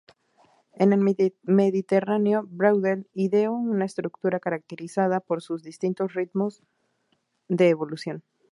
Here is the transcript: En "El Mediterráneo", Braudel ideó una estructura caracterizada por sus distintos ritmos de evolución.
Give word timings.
En 0.73 0.93
"El 0.93 1.01
Mediterráneo", 1.43 2.47
Braudel 2.49 3.07
ideó 3.13 3.53
una 3.53 3.85
estructura 3.85 4.39
caracterizada 4.39 5.19
por 5.19 5.43
sus 5.43 5.61
distintos 5.61 6.15
ritmos 6.15 6.63
de 7.49 7.69
evolución. 7.69 8.23